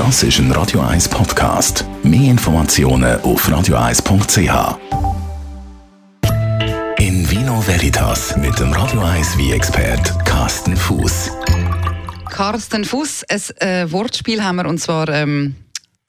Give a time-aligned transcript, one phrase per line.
[0.00, 1.84] Das ist ein Radio 1 Podcast.
[2.02, 4.78] Mehr Informationen auf radio1.ch.
[6.98, 11.32] In Vino Veritas mit dem Radio 1 wie expert Carsten Fuß.
[12.30, 15.56] Carsten Fuß, ein äh, Wortspiel haben wir und zwar ähm,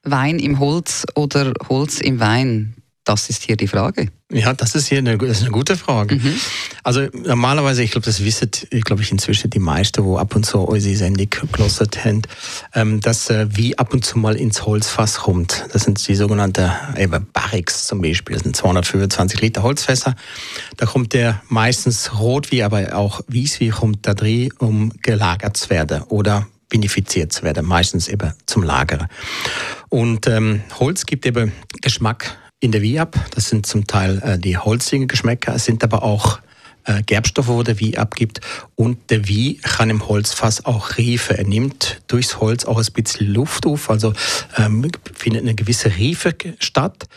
[0.04, 2.81] Wein im Holz oder Holz im Wein.
[3.12, 4.08] Das ist hier die Frage.
[4.32, 6.16] Ja, das ist hier eine, das ist eine gute Frage.
[6.16, 6.36] Mhm.
[6.84, 10.46] Also normalerweise, ich glaube, das wissen, ich glaube ich inzwischen die meisten, wo ab und
[10.46, 12.22] zu unsere Sendung gelesen haben,
[12.74, 15.66] ähm, dass äh, wie ab und zu mal ins Holzfass kommt.
[15.74, 18.36] Das sind die sogenannten eben Barrix zum Beispiel.
[18.36, 20.16] Das sind 225 Liter Holzfässer.
[20.78, 25.58] Da kommt der meistens rot wie, aber auch weiß wie kommt da drin, um gelagert
[25.58, 29.08] zu werden oder vinifiziert zu werden, meistens eben zum Lagern.
[29.90, 33.20] Und ähm, Holz gibt eben Geschmack in der ab.
[33.36, 36.40] Das sind zum Teil äh, die holzigen Geschmäcker, es sind aber auch
[36.86, 38.40] äh, Gerbstoffe, wo der Wie abgibt.
[38.76, 41.38] Und der Wie kann im Holzfass auch Riefe.
[41.38, 44.14] Er nimmt durchs Holz auch ein bisschen Luft auf, also
[44.58, 47.08] ähm, findet eine gewisse Riefe statt.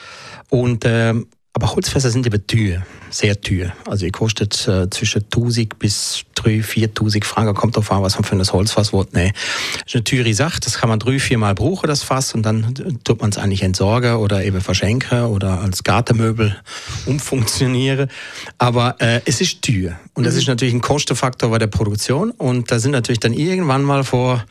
[0.51, 3.73] Und ähm, aber Holzfässer sind eben teuer, sehr teuer.
[3.87, 7.55] Also, ihr kostet äh, zwischen 1000 bis 3.000, 4.000 Franken.
[7.55, 9.07] Kommt darauf an, was man für ein Holzfass will.
[9.13, 9.33] Nee.
[9.75, 10.59] Das ist eine teure Sache.
[10.59, 12.35] Das kann man drei, viermal brauchen, das Fass.
[12.35, 16.57] Und dann tut man es eigentlich entsorgen oder eben verschenken oder als Gartenmöbel
[17.07, 18.11] umfunktionieren.
[18.59, 19.97] Aber äh, es ist teuer.
[20.15, 20.41] Und das mhm.
[20.41, 22.33] ist natürlich ein Kostenfaktor bei der Produktion.
[22.33, 24.45] Und da sind natürlich dann irgendwann mal vor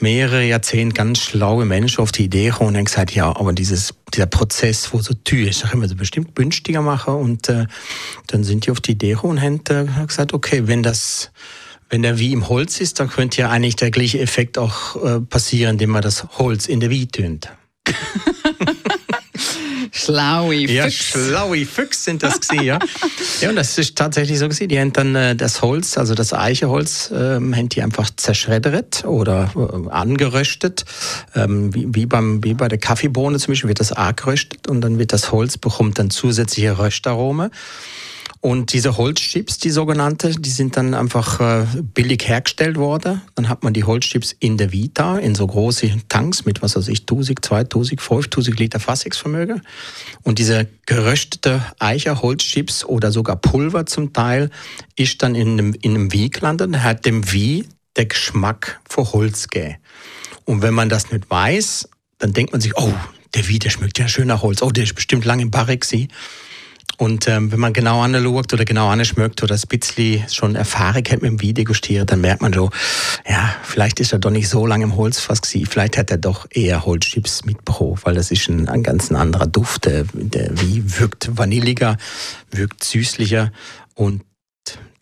[0.00, 3.94] mehreren Jahrzehnten ganz schlaue Menschen auf die Idee gekommen und haben gesagt, ja, aber dieses
[4.14, 7.14] dieser Prozess, wo so teuer ist, können wir das bestimmt günstiger machen.
[7.14, 7.66] Und äh,
[8.28, 11.30] dann sind die auf die Idee und haben äh, gesagt, okay, wenn das
[11.92, 15.20] wenn der wie im Holz ist, dann könnte ja eigentlich der gleiche Effekt auch äh,
[15.20, 17.50] passieren, indem man das Holz in der Wie tönt.
[20.04, 20.72] Schlaue Füchse.
[20.72, 22.78] Ja, schlaue Füchse sind das gewesen, ja.
[23.40, 24.68] ja, und das ist tatsächlich so gewesen.
[24.68, 29.52] Die haben dann äh, das Holz, also das Eicheholz, ähm, haben die einfach zerschreddert oder
[29.56, 30.84] äh, angeröstet.
[31.34, 34.98] Ähm, wie, wie, beim, wie bei der Kaffeebohne zum Beispiel wird das angeröstet und dann
[34.98, 37.50] wird das Holz bekommt dann zusätzliche Röstarome.
[38.42, 41.64] Und diese Holzchips, die sogenannte, die sind dann einfach äh,
[41.94, 43.22] billig hergestellt worden.
[43.36, 46.88] Dann hat man die Holzchips in der Vita, in so große Tanks mit, was weiß
[46.88, 49.62] ich, 1000, 2000, 5000 Liter Fassungsvermögen.
[50.24, 54.50] Und diese geröstete Eicherholzchips oder sogar Pulver zum Teil
[54.96, 59.46] ist dann in einem, in einem Wie gelandet hat dem Wie der Geschmack für Holz
[59.46, 59.76] gegeben.
[60.46, 61.88] Und wenn man das nicht weiß,
[62.18, 62.92] dann denkt man sich, oh,
[63.36, 64.62] der Wie, der schmeckt ja schön nach Holz.
[64.62, 65.84] Oh, der ist bestimmt lang im Barrik.
[66.98, 71.22] Und ähm, wenn man genau anschaut oder genau anschmeckt oder ein bisschen schon Erfahrung hat
[71.22, 72.70] mit dem Wein degustieren, dann merkt man so,
[73.28, 75.66] ja, vielleicht ist er doch nicht so lange im Holzfass gewesen.
[75.66, 79.86] Vielleicht hat er doch eher Holzchips mitbekommen, weil das ist ein, ein ganz anderer Duft.
[79.86, 81.96] Der, der Wein wirkt vanilliger,
[82.50, 83.52] wirkt süßlicher
[83.94, 84.22] und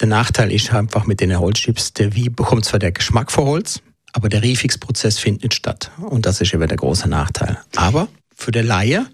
[0.01, 3.81] der Nachteil ist einfach mit den Holzchips, der Wein bekommt zwar der Geschmack von Holz,
[4.13, 5.91] aber der Riefungsprozess findet nicht statt.
[5.99, 7.59] Und das ist eben der große Nachteil.
[7.77, 9.07] Aber für den Laie,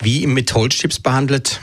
[0.00, 1.60] wie mit Holzchips behandelt,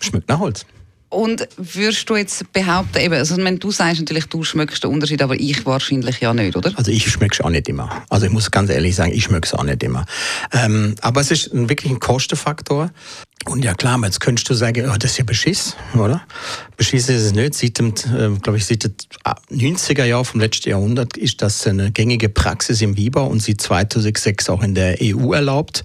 [0.00, 0.66] schmeckt nach Holz.
[1.08, 5.22] Und würdest du jetzt behaupten, eben, also wenn du sagst natürlich, du schmeckst den Unterschied,
[5.22, 6.72] aber ich wahrscheinlich ja nicht, oder?
[6.76, 8.04] Also ich schmecke es auch nicht immer.
[8.10, 10.04] Also ich muss ganz ehrlich sagen, ich schmecke es auch nicht immer.
[10.52, 12.90] Ähm, aber es ist wirklich ein Kostenfaktor.
[13.48, 16.20] Und ja klar, jetzt könntest du sagen, oh, das ist ja Beschiss, oder?
[16.76, 17.54] Beschiss ist es nicht.
[17.54, 18.96] Seit dem, äh, glaube ich, seit den
[19.50, 24.50] 90er Jahren vom letzten Jahrhundert ist das eine gängige Praxis im Wieber und seit 2006
[24.50, 25.84] auch in der EU erlaubt.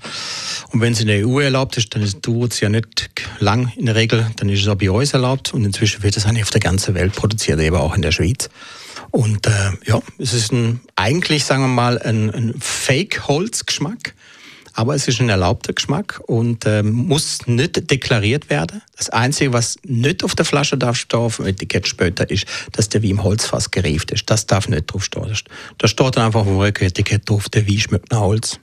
[0.71, 3.85] Und wenn es in der EU erlaubt ist, dann dauert es ja nicht lang in
[3.85, 6.49] der Regel, dann ist es auch bei uns erlaubt und inzwischen wird es eigentlich auf
[6.49, 8.49] der ganzen Welt produziert, eben auch in der Schweiz.
[9.11, 14.15] Und äh, ja, es ist ein, eigentlich, sagen wir mal, ein, ein Fake-Holzgeschmack
[14.73, 18.81] aber es ist ein erlaubter Geschmack und ähm, muss nicht deklariert werden.
[18.95, 22.89] Das Einzige, was nicht auf der Flasche darf stehen, auf dem Etikett später, ist, dass
[22.89, 24.29] der wie im Holzfass gerieft ist.
[24.29, 25.33] Das darf nicht drauf stehen.
[25.77, 28.59] Da steht dann einfach auf dem Rücketikett drauf, der Wein schmeckt nach Holz.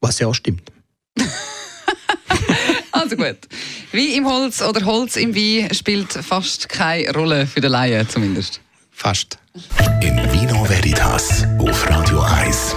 [0.00, 0.70] Was ja auch stimmt.
[2.92, 3.38] also gut.
[3.92, 8.60] Wie im Holz oder Holz im Wein spielt fast keine Rolle für den Laien zumindest.
[8.90, 9.38] Fast.
[10.00, 12.76] In Vino Veritas auf Radio 1.